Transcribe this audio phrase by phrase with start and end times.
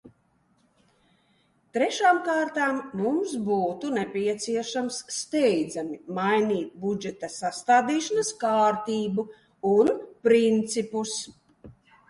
[1.77, 9.27] Trešām kārtām mums būtu nepieciešams steidzami mainīt budžeta sastādīšanas kārtību
[9.73, 9.93] un
[10.29, 11.13] principus.